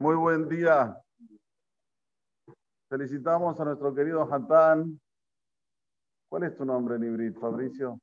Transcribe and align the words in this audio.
Muy 0.00 0.16
buen 0.16 0.48
día. 0.48 0.98
Felicitamos 2.88 3.60
a 3.60 3.64
nuestro 3.66 3.94
querido 3.94 4.26
Hatán. 4.32 4.98
¿Cuál 6.30 6.44
es 6.44 6.56
tu 6.56 6.64
nombre 6.64 6.96
en 6.96 7.34
Fabricio? 7.34 8.00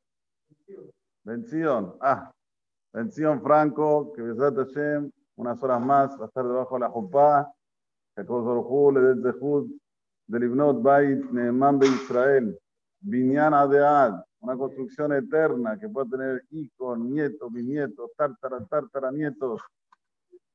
Bención. 1.24 1.96
Ah, 2.00 2.32
Bención 2.94 3.42
Franco, 3.42 4.14
que 4.14 4.22
Besat 4.22 4.56
Hashem, 4.58 5.10
unas 5.38 5.64
horas 5.64 5.82
más 5.82 6.16
va 6.20 6.26
a 6.26 6.28
estar 6.28 6.46
debajo 6.46 6.76
de 6.76 6.82
la 6.82 6.90
Jupá. 6.90 7.52
Que 8.16 8.22
le 8.22 9.00
den 9.02 9.24
Zehud, 9.24 9.68
del 10.28 10.50
Bait 10.84 11.32
Neeman 11.32 11.80
de 11.80 11.88
Israel. 11.88 12.60
Viñana 13.00 13.66
de 13.66 13.84
Ad, 13.84 14.24
una 14.42 14.56
construcción 14.56 15.14
eterna 15.14 15.80
que 15.80 15.90
puede 15.90 16.12
tener 16.12 16.46
hijos, 16.52 17.00
nietos, 17.00 17.52
bisnietos, 17.52 18.12
tártara, 18.16 18.64
tártara, 18.66 19.12
nietos. 19.12 19.60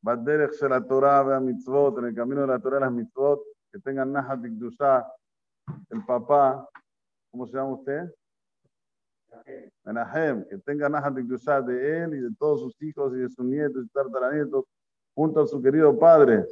Baderech 0.02 0.58
de 0.58 0.68
la 0.68 0.80
Torah, 0.84 1.40
mitzvot, 1.40 1.98
en 1.98 2.06
el 2.06 2.14
camino 2.14 2.40
de 2.40 2.48
la 2.48 2.58
Torah, 2.58 2.80
las 2.80 2.92
mitzvot, 2.92 3.40
que 3.72 3.78
tengan 3.78 4.12
Nahat 4.12 4.40
Dusha, 4.40 5.06
el 5.90 6.04
papá, 6.04 6.68
¿cómo 7.30 7.46
se 7.46 7.56
llama 7.56 7.74
usted? 7.74 8.12
Menahem, 9.84 10.44
que 10.48 10.58
tenga 10.58 10.88
Nahat 10.88 11.14
Dusha 11.14 11.62
de 11.62 12.02
él 12.02 12.14
y 12.14 12.20
de 12.20 12.34
todos 12.36 12.60
sus 12.60 12.82
hijos 12.82 13.14
y 13.14 13.20
de 13.20 13.28
sus 13.28 13.44
nietos 13.44 13.84
y 13.84 13.88
tartaranietos, 13.90 14.64
junto 15.14 15.42
a 15.42 15.46
su 15.46 15.62
querido 15.62 15.96
padre, 15.96 16.44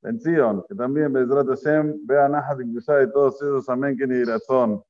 Benzion, 0.00 0.64
que 0.66 0.74
también 0.74 1.12
Bezrat 1.12 1.48
Hashem 1.48 2.06
vea 2.06 2.28
Nahat 2.28 2.58
Dusha 2.58 2.94
de 2.94 3.08
todos 3.08 3.36
esos, 3.36 3.68
amén, 3.68 3.96
que 3.96 4.06
ni 4.06 4.24
razón. 4.24 4.82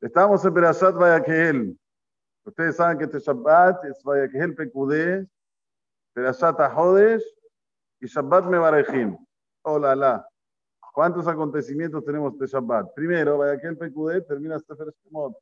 Estamos 0.00 0.44
en 0.44 0.52
Berashat 0.52 0.94
Vayakhel. 0.94 1.78
Ustedes 2.44 2.76
saben 2.76 2.98
que 2.98 3.04
este 3.04 3.20
Shabbat 3.20 3.84
es 3.84 4.02
Vayakhel 4.02 4.54
Pekudé, 4.54 5.26
Perashat 6.16 6.58
HaHodesh 6.58 7.22
y 8.00 8.06
Shabbat 8.06 8.46
Mevarejim. 8.46 9.18
Hola, 9.62 9.94
la. 9.94 10.26
¿Cuántos 10.94 11.28
acontecimientos 11.28 12.02
tenemos 12.06 12.38
de 12.38 12.46
Shabbat? 12.46 12.94
Primero, 12.94 13.36
vaya 13.36 13.60
que 13.60 13.66
el 13.66 13.76
PQD 13.76 14.26
termina 14.26 14.58
Sefer 14.58 14.94
Shemot. 15.04 15.36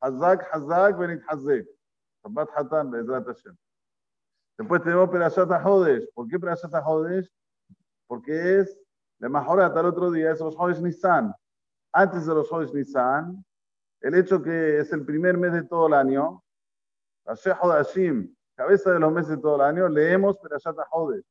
Hazak, 0.00 0.48
Hazak, 0.54 0.96
Benit 0.96 1.20
Hazek. 1.28 1.68
Shabbat 2.24 2.48
Hatan, 2.56 2.90
Bezrat 2.90 3.26
Hashem. 3.26 3.54
Después 4.56 4.82
tenemos 4.82 5.10
Perashat 5.10 5.50
HaHodesh. 5.50 6.08
¿Por 6.14 6.28
qué 6.28 6.38
Perashat 6.40 6.72
HaHodesh? 6.72 7.30
Porque 8.06 8.60
es, 8.60 8.80
de 9.18 9.28
mejor 9.28 9.60
hasta 9.60 9.80
el 9.80 9.86
otro 9.86 10.10
día, 10.10 10.32
es 10.32 10.40
los 10.40 10.56
Hodesh 10.56 10.80
Nisan. 10.80 11.34
Antes 11.92 12.24
de 12.24 12.34
los 12.34 12.50
Hodesh 12.50 12.72
Nisan, 12.72 13.44
el 14.00 14.14
hecho 14.14 14.42
que 14.42 14.78
es 14.78 14.90
el 14.94 15.04
primer 15.04 15.36
mes 15.36 15.52
de 15.52 15.62
todo 15.64 15.88
el 15.88 15.92
año, 15.92 16.42
Rashe 17.26 17.52
Hodashim, 17.52 18.34
cabeza 18.60 18.92
de 18.92 19.00
los 19.00 19.10
meses 19.10 19.30
de 19.30 19.38
todo 19.38 19.56
el 19.56 19.62
año, 19.62 19.88
leemos 19.88 20.36
Perashat 20.36 20.76
HaHodesh. 20.78 21.24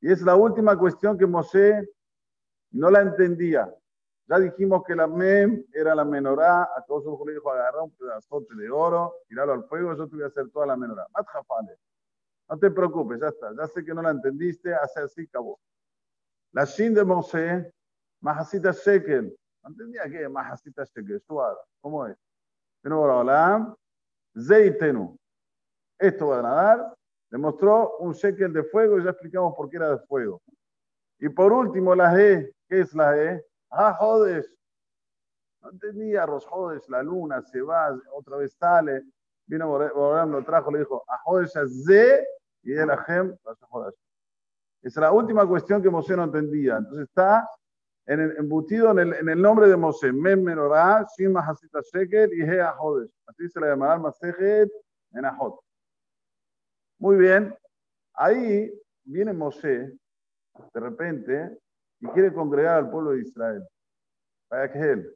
Y 0.00 0.10
es 0.10 0.20
la 0.22 0.34
última 0.34 0.76
cuestión 0.76 1.16
que 1.16 1.26
Moshe 1.26 1.88
no 2.72 2.90
la 2.90 3.02
entendía. 3.02 3.72
Ya 4.26 4.40
dijimos 4.40 4.82
que 4.84 4.96
la 4.96 5.06
Mem 5.06 5.64
era 5.72 5.94
la 5.94 6.04
menorá, 6.04 6.64
a 6.64 6.84
todos 6.88 7.04
los 7.04 7.24
le 7.24 7.34
dijo 7.34 7.52
agarrar 7.52 7.82
un 7.82 7.92
pedazote 7.92 8.52
de 8.56 8.68
oro, 8.68 9.14
tirarlo 9.28 9.52
al 9.52 9.64
fuego, 9.68 9.94
yo 9.94 10.08
te 10.08 10.16
voy 10.16 10.24
a 10.24 10.26
hacer 10.26 10.50
toda 10.50 10.66
la 10.66 10.76
menorá. 10.76 11.06
No 12.48 12.58
te 12.58 12.68
preocupes, 12.72 13.20
ya 13.20 13.28
está. 13.28 13.54
Ya 13.56 13.68
sé 13.68 13.84
que 13.84 13.94
no 13.94 14.02
la 14.02 14.10
entendiste, 14.10 14.74
hace 14.74 15.00
así, 15.00 15.22
acabó. 15.22 15.60
La 16.50 16.64
Shin 16.64 16.94
de 16.94 17.04
Moshe, 17.04 17.72
Mahasita 18.22 18.72
Shekel. 18.72 19.36
No 19.62 19.68
entendía 19.70 20.02
qué 20.10 20.28
Mahasita 20.28 20.82
Shekel, 20.82 21.22
¿Cómo 21.80 22.06
es? 22.06 22.16
Pero 22.82 23.04
ahora, 23.04 23.72
Zeitenu 24.36 25.16
esto 25.98 26.28
va 26.28 26.38
a 26.38 26.42
nadar, 26.42 26.94
demostró 27.30 27.96
un 27.98 28.12
shekel 28.12 28.52
de 28.52 28.64
fuego 28.64 28.98
y 28.98 29.04
ya 29.04 29.10
explicamos 29.10 29.54
por 29.56 29.68
qué 29.68 29.76
era 29.76 29.90
de 29.90 29.98
fuego. 30.06 30.40
Y 31.18 31.28
por 31.28 31.52
último, 31.52 31.94
la 31.94 32.20
E. 32.20 32.52
¿Qué 32.68 32.80
es 32.80 32.94
la 32.94 33.16
E? 33.16 33.44
Ah, 33.70 33.94
jodes. 33.94 34.50
No 35.60 35.70
entendía, 35.70 36.26
los 36.26 36.46
jodes, 36.46 36.88
la 36.88 37.02
luna 37.02 37.42
se 37.42 37.60
va, 37.60 37.98
otra 38.12 38.36
vez 38.36 38.54
sale. 38.54 39.02
Vino 39.46 39.68
Borán, 39.68 40.30
lo 40.30 40.44
trajo, 40.44 40.70
le 40.70 40.80
dijo, 40.80 41.02
a 41.08 41.18
jodes 41.18 41.52
Z 41.52 42.24
y 42.62 42.72
el 42.74 42.90
ajem, 42.90 43.36
Esa 43.44 43.90
es 44.82 44.96
la 44.96 45.10
última 45.10 45.46
cuestión 45.46 45.82
que 45.82 45.90
Mosé 45.90 46.16
no 46.16 46.24
entendía. 46.24 46.76
Entonces 46.76 47.08
está 47.08 47.48
en 48.06 48.20
el, 48.20 48.36
embutido 48.36 48.90
en 48.92 48.98
el, 49.00 49.14
en 49.14 49.28
el, 49.28 49.40
nombre 49.40 49.68
de 49.68 49.76
Mosé. 49.76 50.12
Mem 50.12 50.42
menorá, 50.42 51.06
Shim 51.16 51.32
Mahasita 51.32 51.80
Shekel 51.80 52.32
y 52.34 52.42
He 52.42 52.62
Jodes. 52.76 53.10
Así 53.26 53.48
se 53.48 53.60
le 53.60 53.68
llamará 53.68 53.98
Masejet 53.98 54.70
en 55.12 55.24
Ajot. 55.24 55.58
Muy 56.98 57.16
bien. 57.16 57.54
Ahí 58.14 58.72
viene 59.04 59.32
Moshe, 59.32 59.92
de 60.74 60.80
repente, 60.80 61.58
y 62.00 62.08
quiere 62.08 62.32
congregar 62.32 62.78
al 62.78 62.90
pueblo 62.90 63.12
de 63.12 63.20
Israel. 63.20 63.66
Vaya 64.50 64.72
que 64.72 64.78
él. 64.78 65.14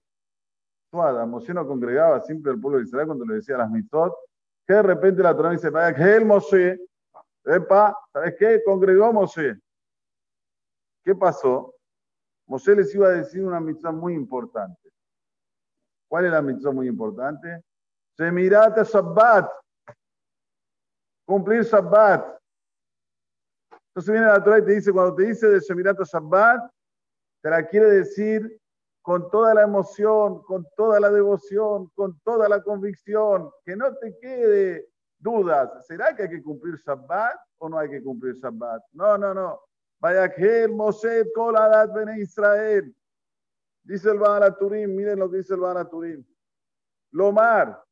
Tuada, 0.90 1.26
Moshe 1.26 1.52
no 1.52 1.66
congregaba 1.66 2.20
siempre 2.20 2.52
al 2.52 2.60
pueblo 2.60 2.78
de 2.78 2.84
Israel 2.84 3.06
cuando 3.06 3.24
le 3.24 3.36
decía 3.36 3.56
las 3.56 3.70
mitzvot, 3.70 4.14
que 4.66 4.74
de 4.74 4.82
repente 4.82 5.22
la 5.22 5.34
Torah 5.34 5.50
dice, 5.50 5.70
vaya 5.70 5.94
que 5.94 6.16
él, 6.16 6.24
Moshe, 6.24 6.78
epa, 7.44 7.96
¿sabes 8.12 8.36
qué? 8.38 8.62
Congregó 8.64 9.12
Moshe. 9.12 9.58
¿Qué 11.02 11.14
pasó? 11.14 11.74
Moshe 12.46 12.76
les 12.76 12.94
iba 12.94 13.08
a 13.08 13.12
decir 13.12 13.44
una 13.44 13.58
mitzvah 13.58 13.90
muy 13.90 14.14
importante. 14.14 14.90
¿Cuál 16.08 16.26
es 16.26 16.30
la 16.30 16.42
mitzvah 16.42 16.70
muy 16.70 16.86
importante? 16.86 17.64
Semirata 18.16 18.84
Shabbat 18.84 19.50
cumplir 21.24 21.62
Shabbat. 21.62 22.38
Entonces 23.88 24.12
viene 24.12 24.26
la 24.26 24.42
Torah 24.42 24.58
y 24.58 24.64
te 24.64 24.72
dice, 24.72 24.92
cuando 24.92 25.14
te 25.14 25.24
dice 25.24 25.48
de 25.48 25.60
Shemirat 25.60 25.98
Shabbat, 26.00 26.70
te 27.42 27.50
la 27.50 27.66
quiere 27.66 27.90
decir 27.90 28.58
con 29.02 29.30
toda 29.30 29.52
la 29.52 29.62
emoción, 29.62 30.42
con 30.44 30.66
toda 30.76 31.00
la 31.00 31.10
devoción, 31.10 31.90
con 31.94 32.18
toda 32.20 32.48
la 32.48 32.62
convicción, 32.62 33.50
que 33.64 33.76
no 33.76 33.94
te 33.96 34.16
quede 34.18 34.88
dudas. 35.18 35.86
¿Será 35.86 36.14
que 36.14 36.22
hay 36.22 36.28
que 36.30 36.42
cumplir 36.42 36.76
Shabbat 36.76 37.36
o 37.58 37.68
no 37.68 37.78
hay 37.78 37.90
que 37.90 38.02
cumplir 38.02 38.36
Shabbat? 38.36 38.82
No, 38.92 39.18
no, 39.18 39.34
no. 39.34 39.60
Vaya 40.00 40.32
que 40.32 40.66
Moshe 40.68 41.30
Koladat 41.34 41.92
Ben 41.92 42.20
Israel. 42.20 42.94
Dice 43.84 44.10
el 44.10 44.56
Turim, 44.58 44.94
miren 44.94 45.18
lo 45.18 45.30
que 45.30 45.38
dice 45.38 45.54
el 45.54 45.88
Turim. 45.88 46.24
Lomar, 47.10 47.82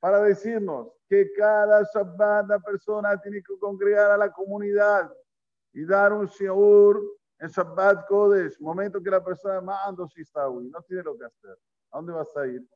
para 0.00 0.20
decirnos 0.22 0.95
que 1.08 1.32
cada 1.32 1.82
Shabbat 1.94 2.48
la 2.48 2.58
persona 2.58 3.20
tiene 3.20 3.42
que 3.42 3.58
congregar 3.58 4.10
a 4.10 4.16
la 4.16 4.30
comunidad 4.32 5.12
y 5.72 5.84
dar 5.84 6.12
un 6.12 6.26
shiur 6.26 7.00
en 7.38 7.48
Shabbat 7.48 8.06
Kodesh, 8.06 8.58
momento 8.60 9.02
que 9.02 9.10
la 9.10 9.22
persona 9.22 9.60
manda 9.60 10.04
Shistawi, 10.06 10.68
no 10.68 10.82
tiene 10.82 11.02
lo 11.02 11.16
que 11.16 11.26
hacer. 11.26 11.58
¿A 11.90 11.98
dónde 11.98 12.12
vas 12.12 12.34
a 12.36 12.46
ir? 12.46 12.66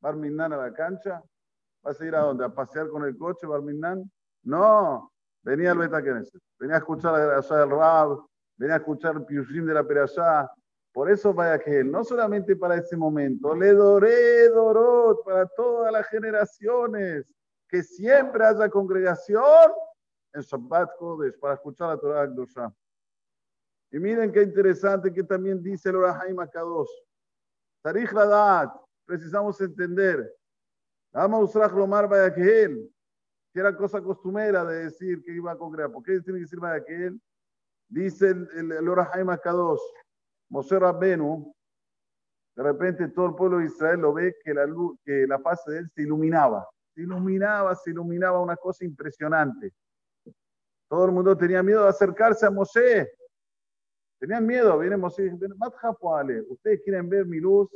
¿Barminan 0.00 0.52
a 0.52 0.56
la 0.56 0.72
cancha? 0.72 1.22
¿Vas 1.82 2.00
a 2.00 2.04
ir 2.04 2.14
a 2.14 2.20
dónde? 2.20 2.44
¿A 2.44 2.48
pasear 2.48 2.88
con 2.88 3.04
el 3.04 3.16
coche, 3.16 3.46
Barminan? 3.46 4.10
No, 4.42 5.12
venía 5.42 5.72
al 5.72 5.78
Beta 5.78 6.00
venía 6.00 6.74
a 6.74 6.78
escuchar 6.78 7.14
Perashá 7.14 7.58
del 7.58 7.70
Rab, 7.70 8.18
venía 8.56 8.74
a 8.74 8.78
escuchar 8.78 9.16
el 9.16 9.24
Piushim 9.24 9.66
de 9.66 9.74
la 9.74 9.84
Perashá, 9.84 10.50
por 10.92 11.10
eso 11.10 11.32
vaya 11.32 11.58
que 11.58 11.80
él, 11.80 11.92
no 11.92 12.02
solamente 12.02 12.56
para 12.56 12.76
ese 12.76 12.96
momento, 12.96 13.54
le 13.54 13.72
doré, 13.72 14.48
dorot, 14.48 15.22
para 15.24 15.46
todas 15.46 15.92
las 15.92 16.06
generaciones, 16.08 17.24
que 17.68 17.82
siempre 17.82 18.44
haya 18.44 18.68
congregación 18.68 19.70
en 20.32 20.42
Shabbat 20.42 20.96
Kodesh 20.96 21.38
para 21.38 21.54
escuchar 21.54 21.88
la 21.88 21.98
Torah 21.98 22.22
Akdosha. 22.22 22.72
Y 23.90 23.98
miren 23.98 24.32
qué 24.32 24.42
interesante 24.42 25.12
que 25.12 25.22
también 25.22 25.62
dice 25.62 25.88
el 25.88 25.96
Orahaim 25.96 26.38
Akadosh. 26.40 26.90
Tarich 27.82 28.10
Radat, 28.10 28.70
precisamos 29.04 29.60
entender. 29.60 30.34
Vamos 31.12 31.40
a 31.40 31.44
usar 31.44 31.72
Lomar 31.72 32.08
vaya 32.08 32.34
que 32.34 32.88
era 33.54 33.74
cosa 33.76 34.00
costumera 34.02 34.64
de 34.64 34.84
decir 34.84 35.22
que 35.24 35.32
iba 35.32 35.52
a 35.52 35.56
congregar. 35.56 35.90
¿Por 35.90 36.02
qué 36.02 36.20
tiene 36.20 36.38
que 36.38 36.44
decir 36.44 36.60
él? 36.88 37.20
Dice 37.88 38.28
el, 38.28 38.48
el, 38.54 38.72
el 38.72 38.88
Orahaim 38.88 39.30
Akadosh. 39.30 39.80
Moshe 40.50 40.78
Rabbenu, 40.78 41.54
de 42.56 42.62
repente 42.62 43.08
todo 43.08 43.26
el 43.26 43.34
pueblo 43.34 43.58
de 43.58 43.66
Israel 43.66 44.00
lo 44.00 44.12
ve 44.12 44.34
que 44.42 44.54
la, 44.54 44.66
luz, 44.66 44.98
que 45.04 45.26
la 45.26 45.38
faz 45.38 45.64
de 45.66 45.78
él 45.78 45.90
se 45.94 46.02
iluminaba. 46.02 46.68
Se 46.98 47.04
iluminaba, 47.04 47.76
se 47.76 47.90
iluminaba 47.92 48.40
una 48.40 48.56
cosa 48.56 48.84
impresionante. 48.84 49.72
Todo 50.88 51.04
el 51.04 51.12
mundo 51.12 51.36
tenía 51.36 51.62
miedo 51.62 51.84
de 51.84 51.90
acercarse 51.90 52.44
a 52.44 52.50
Moshe. 52.50 53.08
Tenían 54.18 54.44
miedo, 54.44 54.76
viene 54.80 54.96
Moshe 54.96 55.30
ustedes 56.48 56.80
quieren 56.82 57.08
ver 57.08 57.24
mi 57.24 57.38
luz, 57.38 57.70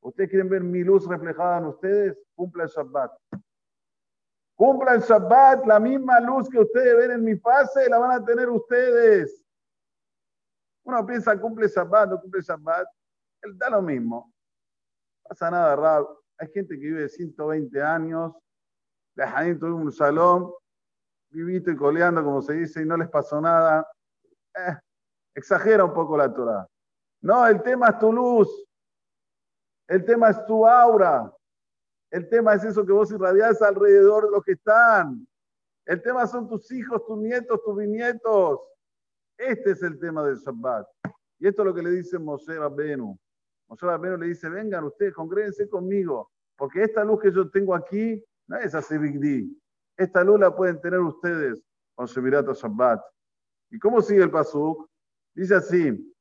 ustedes 0.00 0.28
quieren 0.28 0.48
ver 0.48 0.64
mi 0.64 0.82
luz 0.82 1.06
reflejada 1.06 1.58
en 1.58 1.66
ustedes, 1.66 2.18
cumpla 2.34 2.64
el 2.64 2.68
Shabbat. 2.68 3.12
Cumpla 4.56 4.94
el 4.94 5.02
Shabbat, 5.02 5.64
la 5.64 5.78
misma 5.78 6.18
luz 6.18 6.48
que 6.50 6.58
ustedes 6.58 6.96
ven 6.96 7.12
en 7.12 7.22
mi 7.22 7.36
fase, 7.36 7.88
la 7.88 7.98
van 7.98 8.10
a 8.10 8.24
tener 8.24 8.50
ustedes. 8.50 9.40
Uno 10.82 11.06
piensa, 11.06 11.40
cumple 11.40 11.68
Shabbat, 11.68 12.10
no 12.10 12.20
cumple 12.20 12.42
Shabbat. 12.42 12.88
Él 13.42 13.56
da 13.56 13.70
lo 13.70 13.82
mismo. 13.82 14.34
No 15.22 15.28
pasa 15.28 15.48
nada 15.48 15.76
raro. 15.76 16.21
Hay 16.42 16.48
gente 16.48 16.74
que 16.74 16.86
vive 16.86 17.08
120 17.08 17.80
años, 17.80 18.34
de 19.14 19.54
tuvo 19.60 19.76
un 19.76 19.92
salón, 19.92 20.52
vivito 21.30 21.70
y 21.70 21.76
coleando, 21.76 22.24
como 22.24 22.42
se 22.42 22.54
dice, 22.54 22.82
y 22.82 22.84
no 22.84 22.96
les 22.96 23.08
pasó 23.08 23.40
nada. 23.40 23.86
Eh, 24.56 24.76
exagera 25.36 25.84
un 25.84 25.94
poco 25.94 26.16
la 26.16 26.34
Torah. 26.34 26.66
No, 27.20 27.46
el 27.46 27.62
tema 27.62 27.90
es 27.90 27.98
tu 28.00 28.12
luz. 28.12 28.48
El 29.86 30.04
tema 30.04 30.30
es 30.30 30.44
tu 30.44 30.66
aura. 30.66 31.32
El 32.10 32.28
tema 32.28 32.54
es 32.54 32.64
eso 32.64 32.84
que 32.84 32.90
vos 32.90 33.12
irradiás 33.12 33.62
alrededor 33.62 34.24
de 34.24 34.32
los 34.32 34.42
que 34.42 34.52
están. 34.52 35.24
El 35.86 36.02
tema 36.02 36.26
son 36.26 36.48
tus 36.48 36.72
hijos, 36.72 37.06
tus 37.06 37.18
nietos, 37.18 37.62
tus 37.62 37.76
bisnietos. 37.76 38.58
Este 39.38 39.70
es 39.70 39.82
el 39.84 39.96
tema 39.96 40.24
del 40.24 40.38
Shabbat. 40.38 40.88
Y 41.38 41.46
esto 41.46 41.62
es 41.62 41.66
lo 41.66 41.72
que 41.72 41.82
le 41.82 41.90
dice 41.90 42.18
Moshe 42.18 42.58
Rabbenu. 42.58 43.16
Moshe 43.68 43.86
Rabbenu 43.86 44.16
le 44.16 44.26
dice, 44.26 44.48
vengan 44.48 44.82
ustedes, 44.82 45.14
congréguense 45.14 45.68
conmigo, 45.68 46.31
porque 46.62 46.84
esta 46.84 47.02
luz 47.02 47.20
que 47.20 47.32
yo 47.32 47.50
tengo 47.50 47.74
aquí 47.74 48.24
no 48.46 48.56
es 48.56 48.72
así 48.72 48.96
Big 48.96 49.50
Esta 49.96 50.22
luz 50.22 50.38
la 50.38 50.54
pueden 50.54 50.80
tener 50.80 51.00
ustedes 51.00 51.60
con 51.96 52.06
Shemirat 52.06 52.46
Shabbat. 52.54 53.02
¿Y 53.68 53.80
cómo 53.80 54.00
sigue 54.00 54.22
el 54.22 54.30
Pasuk? 54.30 54.88
Dice 55.34 55.56
así, 55.56 56.14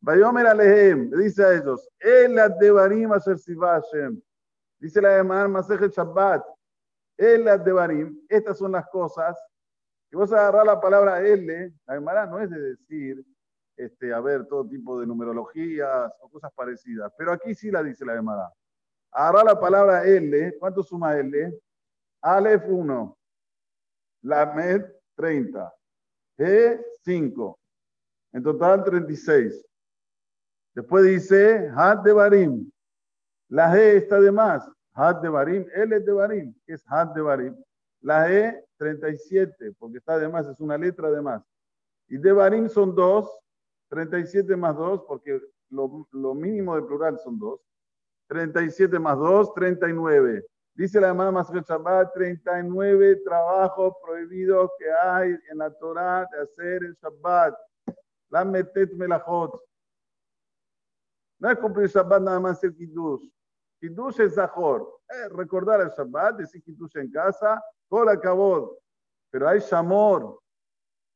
Bayomer 0.00 0.46
Alehem, 0.46 1.10
dice 1.10 1.44
a 1.44 1.52
ellos, 1.52 1.88
El 1.98 2.36
Devarim 2.60 3.10
Asher. 3.10 4.12
Dice 4.78 5.02
la 5.02 5.18
Emar 5.18 5.48
Masejet 5.48 5.92
Shabbat, 5.92 6.46
El 7.16 7.46
Devarim, 7.64 8.24
estas 8.28 8.56
son 8.56 8.70
las 8.70 8.86
cosas. 8.90 9.36
Y 10.12 10.16
vos 10.16 10.32
agarrar 10.32 10.64
la 10.64 10.80
palabra 10.80 11.26
L, 11.26 11.74
la 11.86 11.96
Emara 11.96 12.24
no 12.24 12.38
es 12.38 12.48
de 12.48 12.60
decir, 12.60 13.26
este, 13.76 14.14
a 14.14 14.20
ver, 14.20 14.46
todo 14.46 14.64
tipo 14.64 15.00
de 15.00 15.08
numerologías 15.08 16.12
o 16.20 16.30
cosas 16.30 16.52
parecidas, 16.54 17.12
pero 17.18 17.32
aquí 17.32 17.52
sí 17.52 17.72
la 17.72 17.82
dice 17.82 18.04
la 18.04 18.14
Emara. 18.14 18.48
Agarrar 19.10 19.44
la 19.44 19.60
palabra 19.60 20.04
L, 20.04 20.56
¿cuánto 20.58 20.82
suma 20.82 21.16
L? 21.16 21.58
Aleph 22.20 22.64
1, 22.68 23.18
Lamed 24.22 24.84
30, 25.16 25.74
G 26.36 26.84
5, 27.04 27.58
en 28.32 28.42
total 28.42 28.84
36. 28.84 29.64
Después 30.74 31.04
dice 31.04 31.70
Had 31.74 31.98
de 31.98 32.12
Barim. 32.12 32.70
La 33.48 33.72
G 33.72 33.96
está 33.96 34.20
de 34.20 34.30
más. 34.30 34.70
Had 34.92 35.22
de 35.22 35.28
Barim, 35.28 35.66
L 35.74 35.96
es 35.96 36.04
de 36.04 36.12
Barim, 36.12 36.54
es 36.66 36.84
Had 36.88 37.14
de 37.14 37.22
Barim. 37.22 37.56
La 38.00 38.32
E 38.32 38.64
37, 38.78 39.72
porque 39.78 39.98
está 39.98 40.18
de 40.18 40.28
más, 40.28 40.46
es 40.46 40.60
una 40.60 40.78
letra 40.78 41.10
de 41.10 41.20
más. 41.20 41.42
Y 42.08 42.16
de 42.16 42.32
Barim 42.32 42.68
son 42.68 42.94
dos, 42.94 43.28
37 43.90 44.56
más 44.56 44.76
2, 44.76 45.04
porque 45.06 45.40
lo, 45.70 46.06
lo 46.12 46.34
mínimo 46.34 46.76
de 46.76 46.82
plural 46.82 47.18
son 47.18 47.38
dos. 47.38 47.60
37 48.28 48.98
más 48.98 49.18
2, 49.18 49.54
39. 49.54 50.44
Dice 50.74 51.00
la 51.00 51.08
hermana 51.08 51.32
Masret 51.32 51.66
Shabbat, 51.66 52.12
39 52.14 53.16
trabajos 53.24 53.94
prohibidos 54.04 54.70
que 54.78 54.86
hay 54.92 55.36
en 55.50 55.58
la 55.58 55.70
Torah 55.72 56.28
de 56.30 56.42
hacer 56.42 56.84
el 56.84 56.94
Shabbat. 56.94 57.54
La 58.30 58.44
metet 58.44 58.92
melachot. 58.92 59.60
No 61.40 61.50
es 61.50 61.58
cumplir 61.58 61.88
Shabbat 61.88 62.22
nada 62.22 62.38
más 62.38 62.62
el 62.62 62.76
Kiddush. 62.76 63.28
Kiddush 63.80 64.20
es 64.20 64.34
Zahor. 64.34 65.00
Es 65.08 65.32
recordar 65.32 65.80
el 65.80 65.90
Shabbat, 65.90 66.36
decir 66.36 66.62
Kiddush 66.62 66.96
en 66.96 67.10
casa, 67.10 67.62
todo 67.88 68.10
acabó. 68.10 68.78
Pero 69.30 69.48
hay 69.48 69.60
Shamor. 69.60 70.38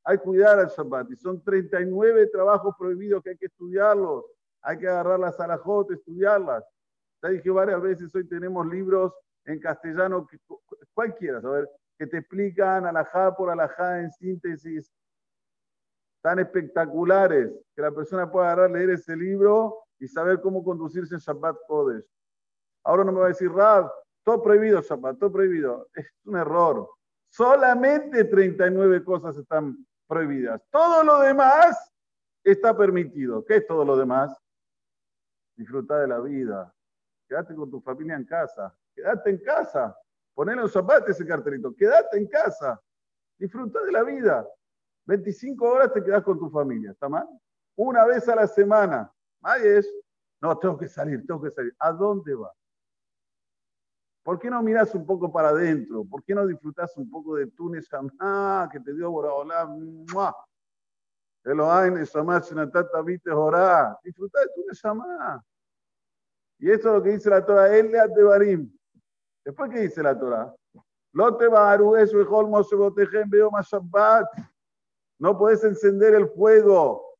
Hay 0.04 0.18
cuidar 0.18 0.58
al 0.58 0.68
Shabbat. 0.68 1.10
Y 1.10 1.16
son 1.16 1.42
39 1.42 2.28
trabajos 2.28 2.74
prohibidos 2.78 3.22
que 3.22 3.30
hay 3.30 3.36
que 3.36 3.46
estudiarlos. 3.46 4.24
Hay 4.62 4.78
que 4.78 4.88
agarrar 4.88 5.20
las 5.20 5.38
alajot, 5.38 5.90
estudiarlas. 5.90 6.64
Ya 7.22 7.28
dije 7.28 7.50
varias 7.50 7.80
veces, 7.80 8.14
hoy 8.14 8.26
tenemos 8.26 8.66
libros 8.66 9.14
en 9.44 9.60
castellano, 9.60 10.26
cualquiera, 10.92 11.40
saber, 11.40 11.68
que 11.98 12.06
te 12.06 12.18
explican 12.18 12.86
alajá 12.86 13.34
por 13.36 13.50
alajá 13.50 14.00
en 14.00 14.10
síntesis, 14.10 14.92
tan 16.20 16.38
espectaculares, 16.38 17.52
que 17.74 17.82
la 17.82 17.90
persona 17.92 18.30
pueda 18.30 18.46
agarrar, 18.52 18.70
leer 18.70 18.90
ese 18.90 19.16
libro 19.16 19.84
y 19.98 20.08
saber 20.08 20.40
cómo 20.40 20.64
conducirse 20.64 21.14
en 21.14 21.20
Shabbat 21.20 21.56
Kodesh. 21.66 22.04
Ahora 22.84 23.04
no 23.04 23.12
me 23.12 23.20
va 23.20 23.26
a 23.26 23.28
decir, 23.28 23.50
Rab, 23.50 23.90
todo 24.24 24.42
prohibido 24.42 24.80
Shabbat, 24.80 25.18
todo 25.18 25.32
prohibido. 25.32 25.88
Es 25.94 26.06
un 26.24 26.36
error. 26.36 26.88
Solamente 27.28 28.24
39 28.24 29.04
cosas 29.04 29.36
están 29.36 29.86
prohibidas. 30.06 30.60
Todo 30.70 31.02
lo 31.02 31.20
demás 31.20 31.92
está 32.44 32.76
permitido. 32.76 33.44
¿Qué 33.44 33.56
es 33.56 33.66
todo 33.66 33.84
lo 33.84 33.96
demás? 33.96 34.36
Disfrutar 35.56 36.00
de 36.02 36.08
la 36.08 36.20
vida. 36.20 36.72
Quédate 37.32 37.54
con 37.54 37.70
tu 37.70 37.80
familia 37.80 38.16
en 38.16 38.26
casa. 38.26 38.76
Quédate 38.94 39.30
en 39.30 39.38
casa. 39.38 39.98
Ponele 40.34 40.60
los 40.60 40.72
zapatos 40.72 41.08
ese 41.08 41.24
cartelito. 41.24 41.74
Quédate 41.74 42.18
en 42.18 42.26
casa. 42.26 42.78
Disfruta 43.38 43.80
de 43.80 43.90
la 43.90 44.02
vida. 44.02 44.46
25 45.06 45.64
horas 45.66 45.94
te 45.94 46.04
quedas 46.04 46.22
con 46.22 46.38
tu 46.38 46.50
familia. 46.50 46.90
¿Está 46.90 47.08
mal? 47.08 47.26
Una 47.74 48.04
vez 48.04 48.28
a 48.28 48.36
la 48.36 48.46
semana. 48.46 49.10
Ahí 49.40 49.62
es. 49.64 49.90
No, 50.42 50.58
tengo 50.58 50.76
que 50.76 50.86
salir, 50.86 51.26
tengo 51.26 51.40
que 51.40 51.50
salir. 51.50 51.74
¿A 51.78 51.90
dónde 51.92 52.34
va? 52.34 52.52
¿Por 54.22 54.38
qué 54.38 54.50
no 54.50 54.62
miras 54.62 54.94
un 54.94 55.06
poco 55.06 55.32
para 55.32 55.48
adentro? 55.48 56.04
¿Por 56.04 56.22
qué 56.24 56.34
no 56.34 56.46
disfrutas 56.46 56.94
un 56.98 57.10
poco 57.10 57.36
de 57.36 57.46
tu 57.46 57.70
Neshama 57.70 58.68
que 58.70 58.78
te 58.78 58.92
dio 58.92 59.10
Borahola? 59.10 59.74
Elohim, 61.44 61.94
Vite, 63.06 63.30
Jorá. 63.30 63.98
Disfruta 64.04 64.38
de 64.40 64.46
tu 64.54 64.66
Neshama. 64.68 65.42
Y 66.62 66.70
eso 66.70 66.88
es 66.90 66.94
lo 66.94 67.02
que 67.02 67.10
dice 67.10 67.28
la 67.28 67.44
Torah, 67.44 67.64
de 67.64 68.22
Barim. 68.22 68.72
Después, 69.44 69.68
¿qué 69.68 69.80
dice 69.80 70.00
la 70.00 70.16
Torah? 70.16 70.54
No 75.18 75.36
puedes 75.36 75.64
encender 75.64 76.14
el 76.14 76.28
fuego 76.28 77.18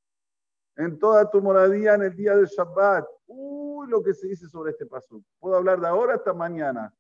en 0.77 0.97
toda 0.97 1.29
tu 1.29 1.43
moradía 1.43 1.95
en 1.95 2.03
el 2.03 2.15
día 2.15 2.37
del 2.37 2.47
Shabbat. 2.47 3.05
Uy, 3.27 3.89
lo 3.89 4.01
que 4.01 4.15
se 4.15 4.29
dice 4.29 4.47
sobre 4.47 4.71
este 4.71 4.87
paso. 4.87 5.21
Puedo 5.41 5.57
hablar 5.57 5.81
de 5.81 5.89
ahora 5.89 6.15
hasta 6.15 6.33
mañana. 6.33 6.95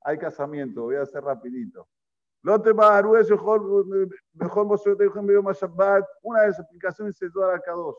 Hay 0.00 0.18
casamiento, 0.18 0.82
voy 0.82 0.96
a 0.96 1.02
hacer 1.02 1.22
rapidito. 1.22 1.86
Una 2.42 2.58
de 2.58 2.74
las 6.48 6.58
explicaciones 6.58 7.22
es 7.22 7.32
toda 7.32 7.54
acá 7.54 7.70
dos. 7.70 7.96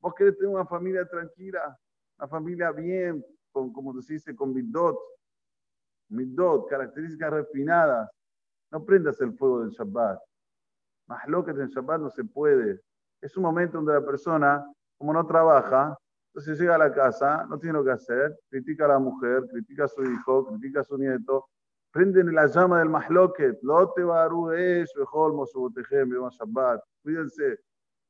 Vos 0.00 0.14
querés 0.14 0.36
tener 0.36 0.52
una 0.52 0.66
familia 0.66 1.06
tranquila, 1.06 1.78
una 2.18 2.28
familia 2.28 2.72
bien, 2.72 3.24
con, 3.52 3.72
como 3.72 4.00
se 4.00 4.14
dice, 4.14 4.34
con 4.34 4.52
midot, 4.52 4.98
midot, 6.08 6.68
características 6.68 7.30
refinadas. 7.30 8.10
No 8.70 8.84
prendas 8.84 9.20
el 9.20 9.32
fuego 9.34 9.60
del 9.60 9.70
Shabbat. 9.70 10.18
Más 11.06 11.28
lo 11.28 11.44
que 11.44 11.52
en 11.52 11.68
Shabbat 11.68 12.00
no 12.00 12.10
se 12.10 12.24
puede. 12.24 12.80
Es 13.20 13.36
un 13.36 13.44
momento 13.44 13.78
donde 13.78 13.94
la 13.94 14.04
persona, 14.04 14.64
como 14.98 15.12
no 15.12 15.26
trabaja, 15.26 15.96
entonces 16.28 16.58
llega 16.58 16.74
a 16.74 16.78
la 16.78 16.92
casa, 16.92 17.46
no 17.48 17.58
tiene 17.58 17.78
lo 17.78 17.84
que 17.84 17.92
hacer, 17.92 18.38
critica 18.50 18.84
a 18.84 18.88
la 18.88 18.98
mujer, 18.98 19.46
critica 19.50 19.84
a 19.84 19.88
su 19.88 20.04
hijo, 20.04 20.46
critica 20.48 20.80
a 20.80 20.84
su 20.84 20.98
nieto, 20.98 21.48
prenden 21.90 22.34
la 22.34 22.46
llama 22.46 22.80
del 22.80 22.90
mahloket, 22.90 23.58
lote 23.62 24.02
baru 24.02 24.50
es, 24.50 24.92
Shabbat. 24.94 26.82
Cuídense, 27.02 27.60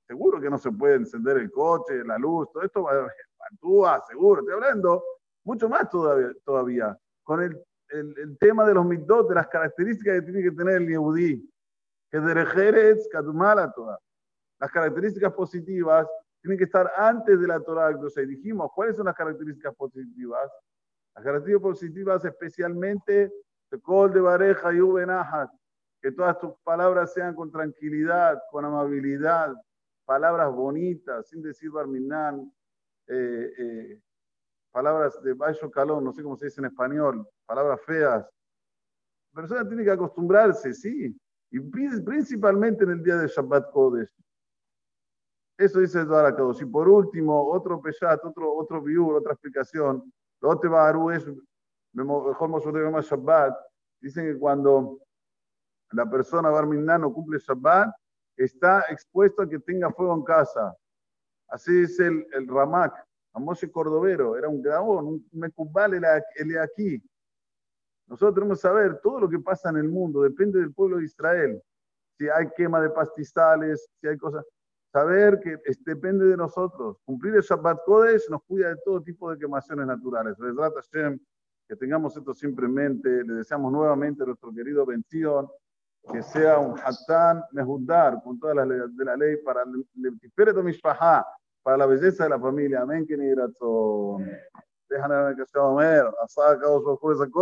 seguro 0.06 0.40
que 0.40 0.50
no 0.50 0.58
se 0.58 0.70
puede 0.72 0.96
encender 0.96 1.38
el 1.38 1.50
coche, 1.50 2.04
la 2.04 2.18
luz, 2.18 2.50
todo 2.52 2.62
esto 2.62 2.82
va, 2.82 3.08
actúa, 3.50 4.02
seguro, 4.06 4.40
estoy 4.40 4.54
hablando 4.54 5.02
mucho 5.44 5.68
más 5.68 5.88
todavía, 5.88 6.32
todavía 6.44 6.98
con 7.22 7.42
el, 7.42 7.60
el, 7.88 8.14
el 8.18 8.38
tema 8.38 8.66
de 8.66 8.75
los 8.75 8.86
mitos, 8.86 9.28
de 9.28 9.34
las 9.34 9.48
características 9.48 10.16
que 10.16 10.22
tiene 10.22 10.42
que 10.42 10.52
tener 10.52 10.76
el 10.76 10.88
Yehudí, 10.88 11.52
que 12.10 12.20
derejeres 12.20 13.08
kadumala 13.10 13.72
toda. 13.72 13.98
Las 14.58 14.70
características 14.70 15.32
positivas 15.32 16.06
tienen 16.40 16.58
que 16.58 16.64
estar 16.64 16.90
antes 16.96 17.40
de 17.40 17.46
la 17.46 17.60
Torah. 17.60 17.90
Entonces 17.90 18.28
dijimos, 18.28 18.70
¿cuáles 18.75 18.96
son 18.96 19.06
las 19.06 19.14
características 19.14 19.75
positivas? 19.75 20.50
Las 21.14 21.25
características 21.25 21.62
positivas 21.62 22.25
especialmente, 22.25 23.32
Kol 23.82 24.12
de 24.12 24.20
Bareja 24.20 24.72
y 24.72 24.80
Ubenahat, 24.80 25.50
que 26.00 26.12
todas 26.12 26.38
tus 26.38 26.52
palabras 26.62 27.12
sean 27.12 27.34
con 27.34 27.50
tranquilidad, 27.50 28.40
con 28.50 28.64
amabilidad, 28.64 29.54
palabras 30.06 30.54
bonitas, 30.54 31.28
sin 31.28 31.42
decir 31.42 31.70
Barminan, 31.70 32.50
eh, 33.08 33.52
eh, 33.58 34.00
palabras 34.70 35.20
de 35.22 35.34
bajo 35.34 35.70
calor, 35.70 36.02
no 36.02 36.12
sé 36.12 36.22
cómo 36.22 36.36
se 36.36 36.46
dice 36.46 36.60
en 36.60 36.66
español, 36.66 37.28
palabras 37.44 37.80
feas. 37.84 38.25
La 39.32 39.42
persona 39.42 39.68
tiene 39.68 39.84
que 39.84 39.90
acostumbrarse, 39.90 40.72
sí, 40.72 41.14
y 41.50 41.60
principalmente 41.60 42.84
en 42.84 42.90
el 42.90 43.02
día 43.02 43.16
de 43.16 43.28
Shabbat 43.28 43.70
Kodesh. 43.70 44.10
Eso 45.58 45.80
dice 45.80 46.00
el 46.00 46.06
Zohar 46.06 46.36
Y 46.60 46.64
por 46.66 46.88
último, 46.88 47.50
otro 47.50 47.80
peshat, 47.80 48.22
otro, 48.25 48.54
otro 48.54 48.82
biur, 48.82 49.16
otra 49.16 49.32
explicación, 49.32 50.12
lo 50.40 50.58
te 50.60 50.68
va 50.68 50.88
a 50.88 51.14
es 51.14 51.26
mejor 52.04 52.50
Shabbat. 53.02 53.56
Dicen 54.00 54.26
que 54.26 54.38
cuando 54.38 54.98
la 55.92 56.08
persona 56.08 56.50
Barminan 56.50 57.10
cumple 57.12 57.38
Shabbat, 57.38 57.88
está 58.37 58.85
expuesto 58.90 59.43
a 59.43 59.49
que 59.49 59.59
tenga 59.59 59.90
fuego 59.90 60.14
en 60.14 60.23
casa. 60.23 60.76
Así 61.49 61.83
es 61.83 61.99
el, 62.00 62.26
el 62.33 62.47
Ramak, 62.49 62.93
Amoshe 63.33 63.71
Cordovero, 63.71 64.37
era 64.37 64.49
un 64.49 64.62
grabón, 64.62 65.07
un 65.07 65.28
mecubal, 65.33 65.95
el 65.95 66.59
aquí. 66.59 67.02
Nosotros 68.07 68.35
tenemos 68.35 68.59
que 68.59 68.62
saber 68.62 69.00
todo 69.02 69.21
lo 69.21 69.28
que 69.28 69.38
pasa 69.38 69.71
en 69.71 69.76
el 69.76 69.88
mundo, 69.88 70.23
depende 70.23 70.61
del 70.61 70.73
pueblo 70.73 70.99
de 70.99 71.05
Israel. 71.05 71.62
Si 72.19 72.28
hay 72.28 72.49
quema 72.57 72.81
de 72.81 72.90
pastizales, 72.90 73.88
si 74.00 74.09
hay 74.09 74.16
cosas. 74.16 74.45
Saber 74.93 75.38
que 75.40 75.59
es, 75.64 75.85
depende 75.85 76.25
de 76.25 76.37
nosotros. 76.37 76.97
Cumplir 77.05 77.35
el 77.35 77.43
Shabbat 77.43 77.85
Kodesh 77.85 78.31
nos 78.31 78.43
cuida 78.45 78.71
de 78.71 78.76
todo 78.85 79.02
tipo 79.02 79.31
de 79.31 79.38
quemaciones 79.38 79.87
naturales. 79.87 80.35
Hashem, 80.38 81.19
que 81.69 81.76
tengamos 81.76 82.16
esto 82.16 82.33
siempre 82.33 82.64
en 82.64 82.73
mente. 82.73 83.25
Le 83.25 83.35
deseamos 83.35 83.71
nuevamente 83.71 84.23
a 84.23 84.26
nuestro 84.26 84.55
querido 84.55 84.87
Bención 84.87 85.49
que 86.12 86.22
sea 86.22 86.58
un 86.58 86.78
Hatán 86.78 87.42
Mehudar 87.52 88.22
con 88.22 88.38
todas 88.38 88.56
las 88.56 88.66
leyes 88.66 88.96
de 88.96 89.04
la 89.04 89.16
ley 89.16 89.36
para 89.38 89.62
el 89.62 89.86
para 91.62 91.76
la 91.76 91.86
belleza 91.86 92.25
de 92.25 92.30
la 92.30 92.38
familia. 92.38 92.82
Amén, 92.82 93.04
que 93.06 93.16
ni 93.16 93.34
razón. 93.34 94.30
Déjame 94.88 95.34
que 95.34 95.44
sea 95.46 95.62
Omer, 95.62 96.04
asada, 96.22 96.60
caos, 96.60 96.84